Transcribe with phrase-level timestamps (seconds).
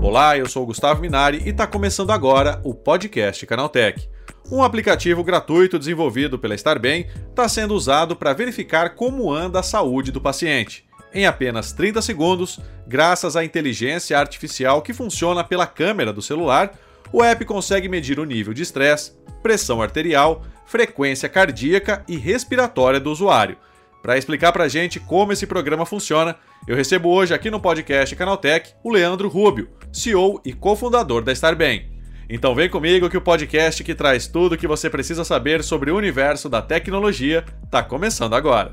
[0.00, 4.08] Olá, eu sou Gustavo Minari e está começando agora o podcast Canaltech.
[4.50, 10.10] Um aplicativo gratuito desenvolvido pela Starbem está sendo usado para verificar como anda a saúde
[10.10, 10.86] do paciente.
[11.12, 16.78] Em apenas 30 segundos, graças à inteligência artificial que funciona pela câmera do celular,
[17.12, 19.12] o app consegue medir o nível de estresse,
[19.42, 23.58] pressão arterial, frequência cardíaca e respiratória do usuário.
[24.04, 26.36] Para explicar para a gente como esse programa funciona,
[26.68, 31.90] eu recebo hoje aqui no podcast Canaltech o Leandro Rubio, CEO e cofundador da Starbem.
[32.28, 35.90] Então vem comigo que o podcast que traz tudo o que você precisa saber sobre
[35.90, 38.72] o universo da tecnologia está começando agora.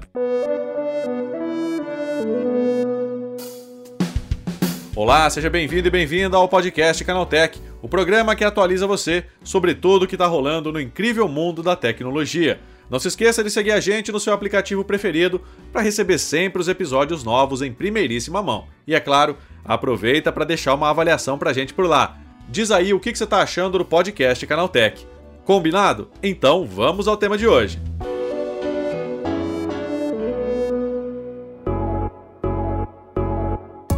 [4.93, 10.03] Olá, seja bem-vindo e bem-vinda ao podcast Canaltech, o programa que atualiza você sobre tudo
[10.03, 12.59] o que está rolando no incrível mundo da tecnologia.
[12.91, 15.39] Não se esqueça de seguir a gente no seu aplicativo preferido
[15.71, 18.67] para receber sempre os episódios novos em primeiríssima mão.
[18.85, 22.17] E é claro, aproveita para deixar uma avaliação para a gente por lá.
[22.49, 25.07] Diz aí o que você está achando do podcast Canaltech.
[25.45, 26.11] Combinado?
[26.21, 27.79] Então vamos ao tema de hoje.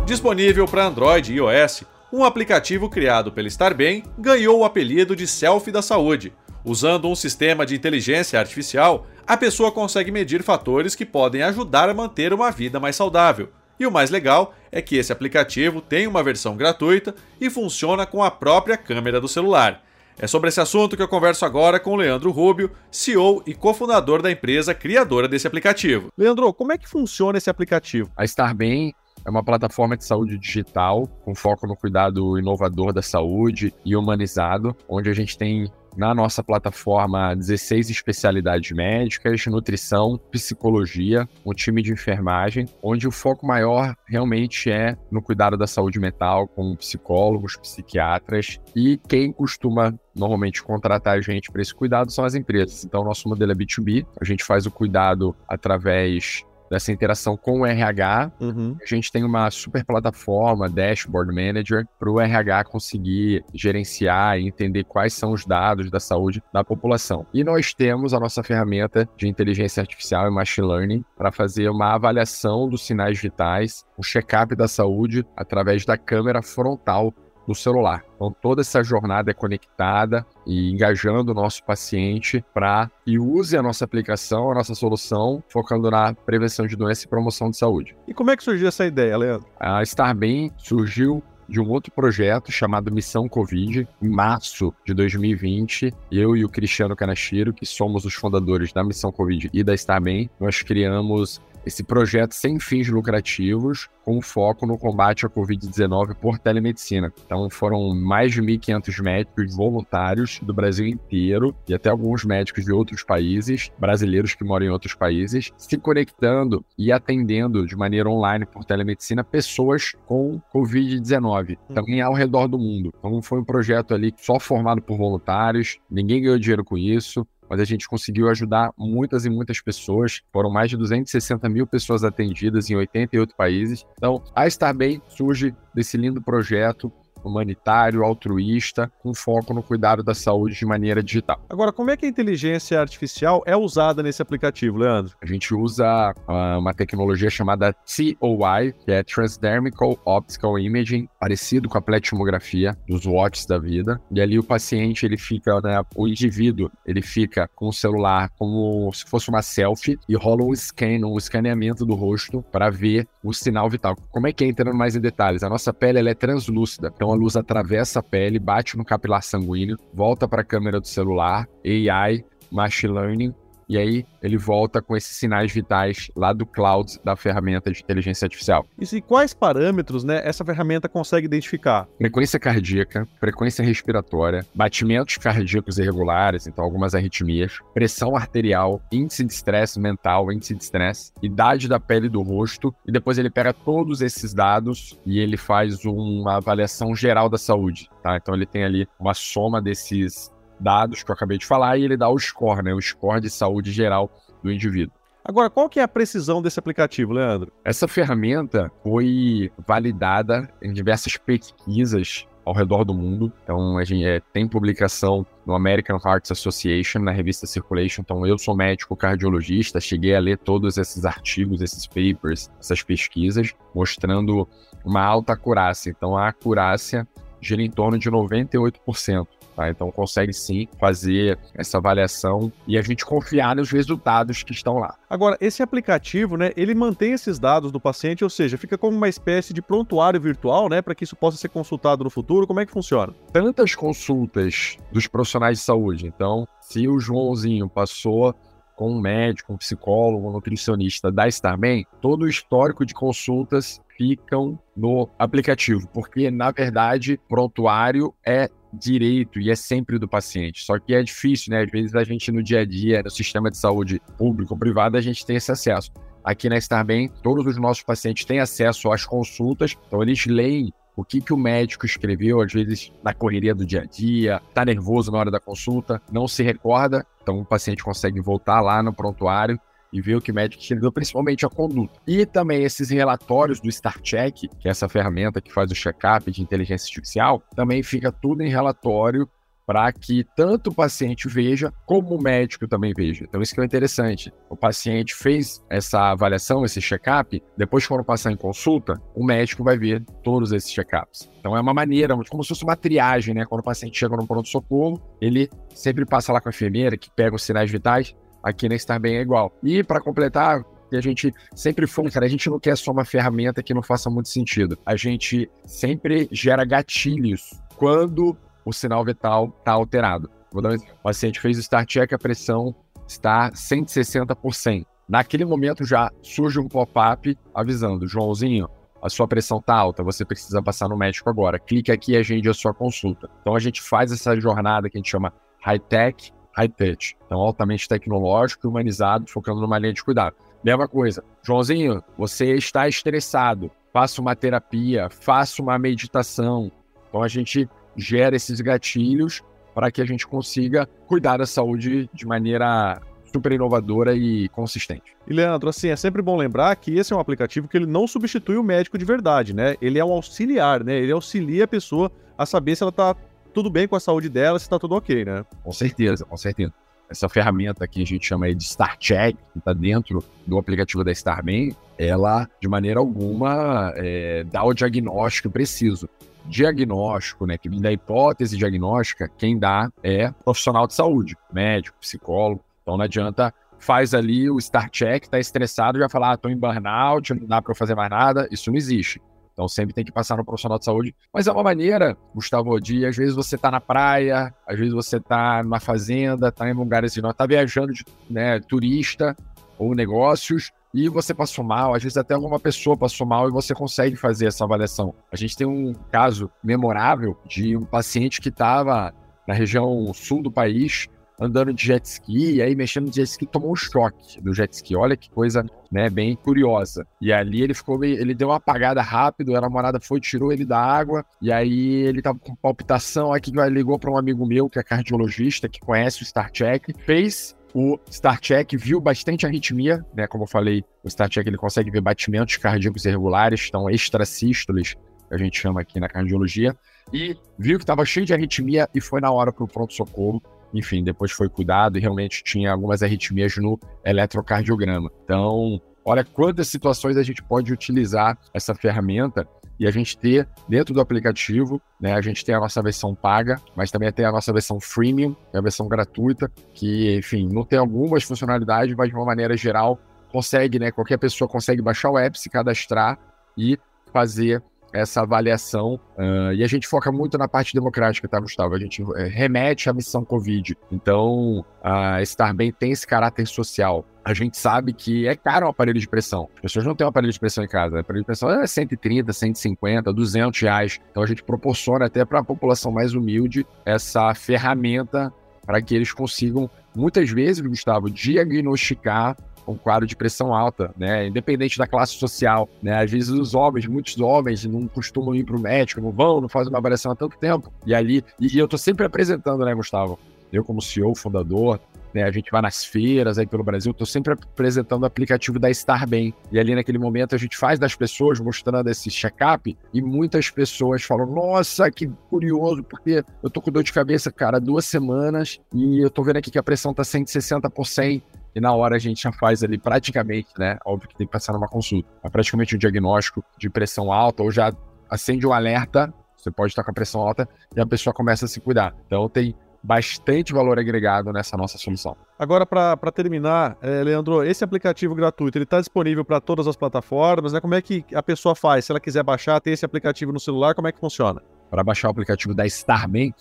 [0.06, 5.72] Disponível para Android e iOS, um aplicativo criado pela Starbem ganhou o apelido de Selfie
[5.72, 6.32] da Saúde.
[6.66, 11.94] Usando um sistema de inteligência artificial, a pessoa consegue medir fatores que podem ajudar a
[11.94, 13.50] manter uma vida mais saudável.
[13.80, 18.24] E o mais legal é que esse aplicativo tem uma versão gratuita e funciona com
[18.24, 19.84] a própria câmera do celular.
[20.18, 24.22] É sobre esse assunto que eu converso agora com o Leandro Rubio, CEO e cofundador
[24.22, 26.10] da empresa criadora desse aplicativo.
[26.18, 28.12] Leandro, como é que funciona esse aplicativo?
[28.16, 28.94] A Starbem
[29.26, 34.76] é uma plataforma de saúde digital com foco no cuidado inovador da saúde e humanizado,
[34.88, 41.92] onde a gente tem na nossa plataforma 16 especialidades médicas, nutrição, psicologia, um time de
[41.92, 48.60] enfermagem, onde o foco maior realmente é no cuidado da saúde mental com psicólogos, psiquiatras
[48.76, 52.84] e quem costuma normalmente contratar a gente para esse cuidado são as empresas.
[52.86, 57.66] Então, nosso modelo é B2B, a gente faz o cuidado através dessa interação com o
[57.68, 58.32] RH.
[58.40, 58.76] Uhum.
[58.82, 64.84] A gente tem uma super plataforma, Dashboard Manager, para o RH conseguir gerenciar e entender
[64.84, 67.28] quais são os dados da saúde da população.
[67.32, 71.94] E nós temos a nossa ferramenta de inteligência artificial e machine learning para fazer uma
[71.94, 77.14] avaliação dos sinais vitais, o check-up da saúde através da câmera frontal
[77.48, 78.04] do celular.
[78.16, 83.62] Então, toda essa jornada é conectada e engajando o nosso paciente para que use a
[83.62, 87.96] nossa aplicação, a nossa solução, focando na prevenção de doença e promoção de saúde.
[88.08, 89.48] E como é que surgiu essa ideia, Leandro?
[89.60, 95.94] A Starbem surgiu de um outro projeto chamado Missão Covid, em março de 2020.
[96.12, 100.30] Eu e o Cristiano Canachiro, que somos os fundadores da Missão Covid e da Starbem,
[100.40, 107.12] nós criamos esse projeto sem fins lucrativos, com foco no combate à Covid-19 por telemedicina.
[107.26, 112.72] Então, foram mais de 1.500 médicos voluntários do Brasil inteiro e até alguns médicos de
[112.72, 118.46] outros países, brasileiros que moram em outros países, se conectando e atendendo de maneira online
[118.46, 122.94] por telemedicina pessoas com Covid-19, também ao redor do mundo.
[123.00, 127.62] Então, foi um projeto ali só formado por voluntários, ninguém ganhou dinheiro com isso, mas
[127.62, 130.22] a gente conseguiu ajudar muitas e muitas pessoas.
[130.32, 133.86] Foram mais de 260 mil pessoas atendidas em 88 países.
[133.96, 136.92] Então, a Estar Bem surge desse lindo projeto
[137.30, 141.42] humanitário, altruísta, com foco no cuidado da saúde de maneira digital.
[141.50, 145.16] Agora, como é que a inteligência artificial é usada nesse aplicativo, Leandro?
[145.22, 151.78] A gente usa uh, uma tecnologia chamada TOI, que é Transdermical Optical Imaging, parecido com
[151.78, 154.00] a pletimografia dos watches da vida.
[154.12, 158.92] E ali o paciente, ele fica, né, o indivíduo, ele fica com o celular como
[158.94, 163.34] se fosse uma selfie e rola um scan, um escaneamento do rosto para ver o
[163.34, 163.96] sinal vital.
[164.12, 165.44] Como é que é entrando mais em detalhes?
[165.44, 169.24] A nossa pele ela é translúcida, então a luz atravessa a pele, bate no capilar
[169.24, 173.36] sanguíneo, volta para a câmera do celular, AI, machine learning,
[173.68, 178.26] e aí ele volta com esses sinais vitais lá do cloud da ferramenta de inteligência
[178.26, 178.66] artificial.
[178.80, 181.88] E quais parâmetros né, essa ferramenta consegue identificar?
[181.98, 189.80] Frequência cardíaca, frequência respiratória, batimentos cardíacos irregulares, então algumas arritmias, pressão arterial, índice de estresse
[189.80, 194.34] mental, índice de estresse, idade da pele do rosto, e depois ele pega todos esses
[194.34, 197.90] dados e ele faz uma avaliação geral da saúde.
[198.02, 198.18] Tá?
[198.18, 200.33] Então ele tem ali uma soma desses
[200.64, 202.74] dados que eu acabei de falar e ele dá o score, né?
[202.74, 204.10] O score de saúde geral
[204.42, 204.96] do indivíduo.
[205.26, 207.52] Agora, qual que é a precisão desse aplicativo, Leandro?
[207.64, 213.32] Essa ferramenta foi validada em diversas pesquisas ao redor do mundo.
[213.44, 218.02] Então, a gente é, tem publicação no American Heart Association, na revista Circulation.
[218.02, 223.54] Então, eu sou médico cardiologista, cheguei a ler todos esses artigos, esses papers, essas pesquisas,
[223.74, 224.48] mostrando
[224.84, 225.90] uma alta acurácia.
[225.90, 227.08] Então, a acurácia
[227.40, 229.28] gira em torno de 98%.
[229.56, 229.70] Tá?
[229.70, 234.96] Então consegue sim fazer essa avaliação e a gente confiar nos resultados que estão lá.
[235.10, 239.10] Agora, esse aplicativo, né, ele mantém esses dados do paciente, ou seja, fica como uma
[239.10, 242.48] espécie de prontuário virtual, né, para que isso possa ser consultado no futuro.
[242.48, 243.14] Como é que funciona?
[243.32, 246.08] Tantas consultas dos profissionais de saúde.
[246.08, 248.36] Então, se o Joãozinho passou
[248.76, 254.60] com um médico, um psicólogo, um nutricionista da Starman, todo o histórico de consultas ficam
[254.76, 260.64] no aplicativo, porque na verdade prontuário é direito e é sempre do paciente.
[260.64, 261.64] Só que é difícil, né?
[261.64, 264.98] Às vezes a gente no dia a dia, no sistema de saúde público ou privado,
[264.98, 265.92] a gente tem esse acesso.
[266.24, 271.04] Aqui na Starbem, todos os nossos pacientes têm acesso às consultas, então eles leem o
[271.04, 275.12] que, que o médico escreveu, às vezes na correria do dia a dia, tá nervoso
[275.12, 279.60] na hora da consulta, não se recorda, então o paciente consegue voltar lá no prontuário
[279.94, 282.02] e ver o que o médico escreveu, principalmente a conduta.
[282.06, 286.42] E também esses relatórios do StarCheck, que é essa ferramenta que faz o check-up de
[286.42, 289.30] inteligência artificial, também fica tudo em relatório
[289.66, 293.24] para que tanto o paciente veja como o médico também veja.
[293.24, 294.32] Então isso que é interessante.
[294.50, 299.78] O paciente fez essa avaliação, esse check-up, depois quando passar em consulta, o médico vai
[299.78, 301.30] ver todos esses check-ups.
[301.40, 303.46] Então é uma maneira, como se fosse uma triagem, né?
[303.46, 307.36] Quando o paciente chega no pronto-socorro, ele sempre passa lá com a enfermeira que pega
[307.36, 309.52] os sinais vitais, aqui na Starbem é igual.
[309.64, 313.04] E para completar, que a gente sempre foi, cara, a gente não quer só uma
[313.04, 314.78] ferramenta que não faça muito sentido.
[314.86, 320.30] A gente sempre gera gatilhos quando o sinal vital está alterado.
[320.52, 320.94] Vou dar um exemplo.
[321.00, 322.76] O paciente fez o start check, a pressão
[323.08, 324.86] está 160%.
[325.10, 328.70] Naquele momento já surge um pop-up avisando, Joãozinho,
[329.02, 331.60] a sua pressão está alta, você precisa passar no médico agora.
[331.60, 333.30] Clique aqui e agende a sua consulta.
[333.42, 337.16] Então a gente faz essa jornada que a gente chama high-tech, high-touch.
[337.26, 340.36] Então altamente tecnológico e humanizado, focando numa linha de cuidado.
[340.64, 346.72] Mesma coisa, Joãozinho, você está estressado, faça uma terapia, faça uma meditação.
[347.10, 349.42] Então a gente gera esses gatilhos
[349.74, 353.02] para que a gente consiga cuidar da saúde de maneira
[353.34, 355.16] super inovadora e consistente.
[355.28, 358.08] E Leandro, assim, é sempre bom lembrar que esse é um aplicativo que ele não
[358.08, 359.76] substitui o médico de verdade, né?
[359.82, 360.96] Ele é um auxiliar, né?
[360.96, 363.16] Ele auxilia a pessoa a saber se ela tá
[363.54, 365.46] tudo bem com a saúde dela, se tá tudo ok, né?
[365.64, 366.74] Com certeza, com certeza.
[367.10, 371.12] Essa ferramenta que a gente chama de Star Check, que está dentro do aplicativo da
[371.12, 376.10] Starman, ela, de maneira alguma, é, dá o diagnóstico preciso
[376.46, 382.62] diagnóstico, né, que da hipótese diagnóstica, quem dá é profissional de saúde, médico, psicólogo.
[382.82, 386.58] Então não adianta faz ali o start check, tá estressado, já falar, ah, tô em
[386.58, 389.22] burnout, não dá para fazer mais nada, isso não existe.
[389.54, 391.16] Então sempre tem que passar no profissional de saúde.
[391.32, 395.20] Mas é uma maneira, Gustavo, de às vezes você tá na praia, às vezes você
[395.20, 399.36] tá numa fazenda, tá em lugares de nós, tá viajando de né, turista
[399.78, 403.74] ou negócios, e você passou mal, às vezes até alguma pessoa passou mal e você
[403.74, 405.14] consegue fazer essa avaliação.
[405.32, 409.12] A gente tem um caso memorável de um paciente que estava
[409.48, 411.08] na região sul do país,
[411.40, 414.72] andando de jet ski, e aí mexendo no jet ski, tomou um choque do jet
[414.74, 414.96] ski.
[414.96, 417.06] Olha que coisa, né, bem curiosa.
[417.22, 420.66] E ali ele ficou meio, ele deu uma apagada rápido, a namorada foi, tirou ele
[420.66, 424.80] da água, e aí ele tava com palpitação, aí ligou para um amigo meu, que
[424.80, 430.28] é cardiologista, que conhece o StarCheck, fez o StarCheck viu bastante arritmia, né?
[430.28, 434.94] Como eu falei, o StarCheck ele consegue ver batimentos cardíacos irregulares, então extrasístoles,
[435.28, 436.76] que a gente chama aqui na cardiologia,
[437.12, 440.42] e viu que estava cheio de arritmia e foi na hora para o pronto-socorro.
[440.74, 445.12] Enfim, depois foi cuidado e realmente tinha algumas arritmias no eletrocardiograma.
[445.24, 449.48] Então, olha quantas situações a gente pode utilizar essa ferramenta
[449.80, 453.60] e a gente ter dentro do aplicativo, né, a gente tem a nossa versão paga,
[453.76, 457.66] mas também tem a nossa versão freemium, que é a versão gratuita, que, enfim, não
[457.66, 460.00] tem algumas funcionalidades, mas de uma maneira geral
[460.32, 463.20] consegue, né, qualquer pessoa consegue baixar o app, se cadastrar
[463.58, 463.78] e
[464.12, 466.00] fazer essa avaliação.
[466.18, 468.76] Uh, e a gente foca muito na parte democrática, tá, Gustavo?
[468.76, 470.78] A gente é, remete à missão Covid.
[470.92, 474.06] Então, a Estar Bem tem esse caráter social.
[474.24, 476.48] A gente sabe que é caro um aparelho de pressão.
[476.58, 477.98] As pessoas não têm um aparelho de pressão em casa.
[477.98, 481.02] O aparelho de pressão é 130, 150, 200 reais.
[481.12, 485.34] Então, a gente proporciona até para a população mais humilde essa ferramenta
[485.66, 489.36] para que eles consigam, muitas vezes, Gustavo, diagnosticar
[489.68, 491.28] um quadro de pressão alta, né?
[491.28, 493.04] Independente da classe social, né?
[493.04, 496.50] Às vezes os homens, muitos homens não costumam ir para o médico, não vão, não
[496.50, 497.72] fazem uma avaliação há tanto tempo.
[497.86, 500.20] E ali, e, e eu tô sempre apresentando, né, Gustavo?
[500.52, 501.80] Eu como CEO, fundador,
[502.14, 502.24] né?
[502.24, 506.34] A gente vai nas feiras aí pelo Brasil, tô sempre apresentando o aplicativo da Starbem.
[506.52, 511.04] E ali naquele momento a gente faz das pessoas mostrando esse check-up e muitas pessoas
[511.04, 516.04] falam: "Nossa, que curioso, porque eu tô com dor de cabeça, cara, duas semanas e
[516.04, 518.22] eu tô vendo aqui que a pressão tá 160 por 100
[518.56, 520.78] e na hora a gente já faz ali praticamente, né?
[520.86, 524.52] Óbvio que tem que passar numa consulta, mas praticamente um diagnóstico de pressão alta ou
[524.52, 524.72] já
[525.10, 528.48] acende um alerta, você pode estar com a pressão alta e a pessoa começa a
[528.48, 528.96] se cuidar.
[529.06, 532.16] Então tem bastante valor agregado nessa nossa solução.
[532.40, 537.52] Agora, para terminar, é, Leandro, esse aplicativo gratuito, ele está disponível para todas as plataformas,
[537.52, 537.60] né?
[537.60, 538.86] Como é que a pessoa faz?
[538.86, 541.42] Se ela quiser baixar, ter esse aplicativo no celular, como é que funciona?
[541.74, 543.34] Para baixar o aplicativo da Starman,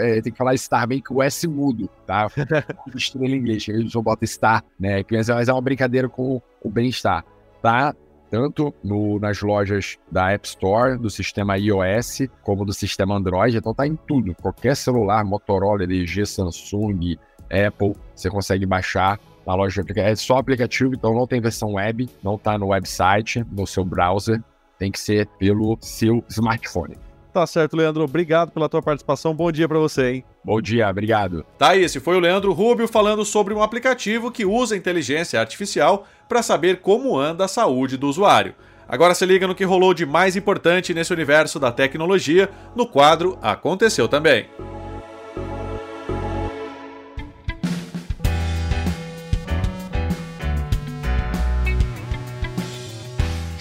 [0.00, 2.28] é, tem que falar Starman com o S mudo, tá?
[2.96, 5.04] Estrela em inglês, a gente só bota Star, né?
[5.10, 7.22] Mas é uma brincadeira com o bem-estar,
[7.60, 7.94] tá?
[8.30, 13.58] tanto no, nas lojas da App Store, do sistema iOS, como do sistema Android.
[13.58, 14.34] Então tá em tudo.
[14.34, 17.18] Qualquer celular, Motorola, LG, Samsung,
[17.50, 20.10] Apple, você consegue baixar na loja de aplicativo.
[20.10, 24.42] É só aplicativo, então não tem versão web, não tá no website, no seu browser.
[24.78, 26.96] Tem que ser pelo seu smartphone.
[27.34, 28.04] Tá certo, Leandro.
[28.04, 29.34] Obrigado pela tua participação.
[29.34, 30.24] Bom dia para você, hein?
[30.44, 31.44] Bom dia, obrigado.
[31.58, 36.06] Tá aí, esse foi o Leandro Rubio falando sobre um aplicativo que usa inteligência artificial
[36.28, 38.54] para saber como anda a saúde do usuário.
[38.88, 43.36] Agora se liga no que rolou de mais importante nesse universo da tecnologia no quadro
[43.42, 44.46] Aconteceu também.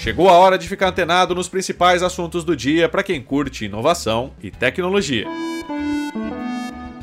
[0.04, 4.34] Chegou a hora de ficar antenado nos principais assuntos do dia para quem curte inovação
[4.44, 5.26] e tecnologia.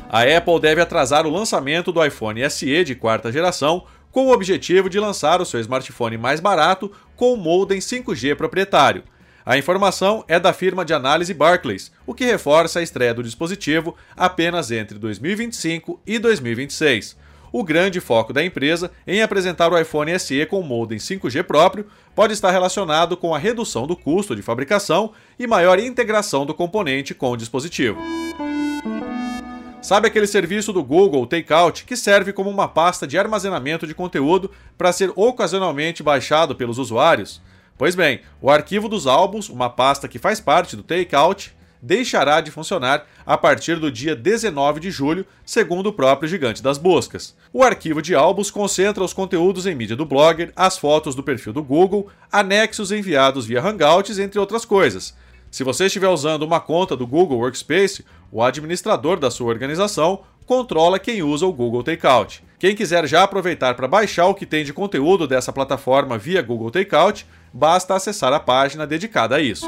[0.07, 4.87] A Apple deve atrasar o lançamento do iPhone SE de quarta geração com o objetivo
[4.87, 9.03] de lançar o seu smartphone mais barato com o modem 5G proprietário.
[9.43, 13.95] A informação é da firma de análise Barclays, o que reforça a estreia do dispositivo
[14.15, 17.17] apenas entre 2025 e 2026
[17.51, 22.33] o grande foco da empresa em apresentar o iPhone SE com modem 5G próprio pode
[22.33, 27.31] estar relacionado com a redução do custo de fabricação e maior integração do componente com
[27.31, 27.99] o dispositivo.
[29.81, 34.51] Sabe aquele serviço do Google Takeout que serve como uma pasta de armazenamento de conteúdo
[34.77, 37.41] para ser ocasionalmente baixado pelos usuários?
[37.77, 42.51] Pois bem, o arquivo dos álbuns, uma pasta que faz parte do Takeout, deixará de
[42.51, 47.35] funcionar a partir do dia 19 de julho, segundo o próprio gigante das buscas.
[47.51, 51.53] O arquivo de álbuns concentra os conteúdos em mídia do blogger, as fotos do perfil
[51.53, 55.15] do Google, anexos enviados via Hangouts, entre outras coisas.
[55.49, 60.99] Se você estiver usando uma conta do Google Workspace, o administrador da sua organização controla
[60.99, 62.43] quem usa o Google Takeout.
[62.57, 66.71] Quem quiser já aproveitar para baixar o que tem de conteúdo dessa plataforma via Google
[66.71, 69.65] Takeout, basta acessar a página dedicada a isso.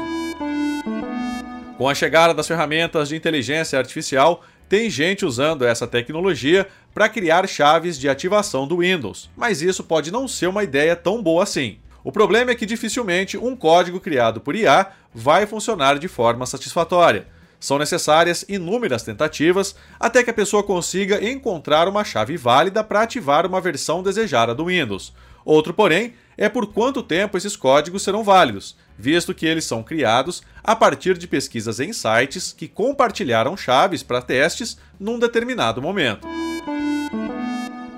[1.76, 7.48] Com a chegada das ferramentas de inteligência artificial, tem gente usando essa tecnologia para criar
[7.48, 11.78] chaves de ativação do Windows, mas isso pode não ser uma ideia tão boa assim.
[12.04, 17.26] O problema é que dificilmente um código criado por IA vai funcionar de forma satisfatória.
[17.58, 23.46] São necessárias inúmeras tentativas até que a pessoa consiga encontrar uma chave válida para ativar
[23.46, 25.12] uma versão desejada do Windows.
[25.44, 30.42] Outro, porém, é por quanto tempo esses códigos serão válidos, visto que eles são criados
[30.62, 36.26] a partir de pesquisas em sites que compartilharam chaves para testes num determinado momento.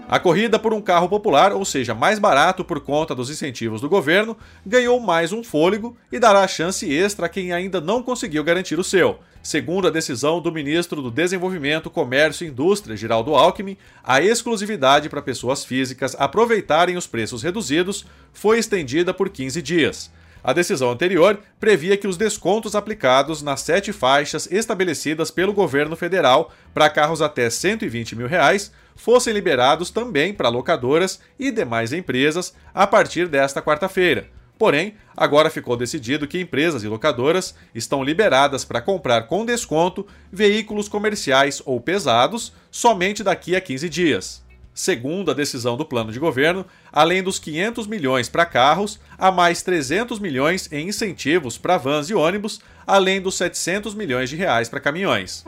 [0.08, 3.88] A corrida por um carro popular, ou seja, mais barato por conta dos incentivos do
[3.88, 8.78] governo, ganhou mais um fôlego e dará chance extra a quem ainda não conseguiu garantir
[8.78, 9.18] o seu.
[9.46, 15.22] Segundo a decisão do ministro do Desenvolvimento, Comércio e Indústria, Geraldo Alckmin, a exclusividade para
[15.22, 20.10] pessoas físicas aproveitarem os preços reduzidos foi estendida por 15 dias.
[20.42, 26.52] A decisão anterior previa que os descontos aplicados nas sete faixas estabelecidas pelo governo federal
[26.74, 32.84] para carros até 120 mil reais fossem liberados também para locadoras e demais empresas a
[32.84, 34.28] partir desta quarta-feira.
[34.58, 40.88] Porém, agora ficou decidido que empresas e locadoras estão liberadas para comprar com desconto veículos
[40.88, 44.46] comerciais ou pesados somente daqui a 15 dias.
[44.72, 49.62] Segundo a decisão do plano de governo, além dos 500 milhões para carros, há mais
[49.62, 54.80] 300 milhões em incentivos para vans e ônibus, além dos 700 milhões de reais para
[54.80, 55.44] caminhões.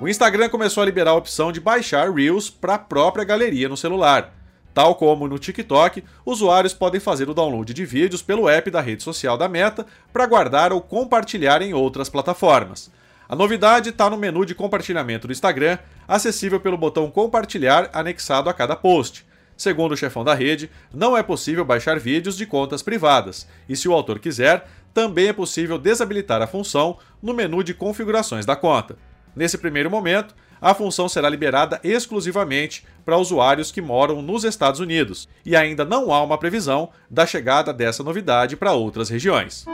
[0.00, 3.76] O Instagram começou a liberar a opção de baixar Reels para a própria galeria no
[3.76, 4.32] celular.
[4.72, 9.02] Tal como no TikTok, usuários podem fazer o download de vídeos pelo app da rede
[9.02, 12.90] social da Meta para guardar ou compartilhar em outras plataformas.
[13.28, 18.54] A novidade está no menu de compartilhamento do Instagram, acessível pelo botão compartilhar anexado a
[18.54, 19.24] cada post.
[19.56, 23.88] Segundo o chefão da rede, não é possível baixar vídeos de contas privadas, e se
[23.88, 28.96] o autor quiser, também é possível desabilitar a função no menu de configurações da conta.
[29.36, 35.28] Nesse primeiro momento, a função será liberada exclusivamente para usuários que moram nos Estados Unidos,
[35.44, 39.64] e ainda não há uma previsão da chegada dessa novidade para outras regiões.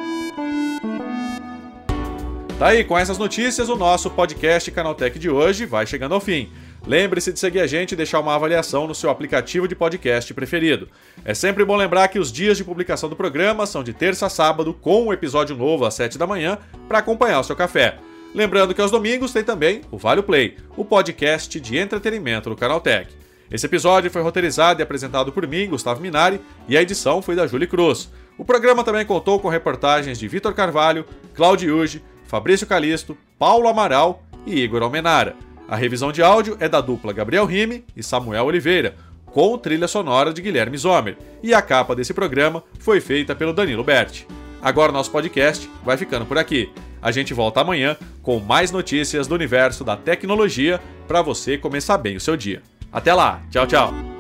[2.59, 6.50] Tá aí, com essas notícias, o nosso podcast Canaltech de hoje vai chegando ao fim.
[6.87, 10.88] Lembre-se de seguir a gente e deixar uma avaliação no seu aplicativo de podcast preferido.
[11.23, 14.31] É sempre bom lembrar que os dias de publicação do programa são de terça a
[14.31, 16.57] sábado, com um episódio novo às 7 da manhã,
[16.88, 17.99] para acompanhar o seu café.
[18.37, 23.11] Lembrando que aos domingos tem também o Vale Play, o podcast de entretenimento do Canaltech.
[23.50, 26.38] Esse episódio foi roteirizado e apresentado por mim, Gustavo Minari,
[26.69, 28.12] e a edição foi da Julie Cruz.
[28.37, 34.23] O programa também contou com reportagens de Vitor Carvalho, Claudio Uge, Fabrício Calisto, Paulo Amaral
[34.45, 35.35] e Igor Almenara.
[35.66, 40.31] A revisão de áudio é da dupla Gabriel Rime e Samuel Oliveira, com trilha sonora
[40.31, 44.28] de Guilherme Zomer, e a capa desse programa foi feita pelo Danilo Berti.
[44.61, 46.71] Agora nosso podcast vai ficando por aqui.
[47.07, 52.17] A gente volta amanhã com mais notícias do universo da tecnologia para você começar bem
[52.17, 52.61] o seu dia.
[52.93, 54.15] Até lá, tchau, tchau.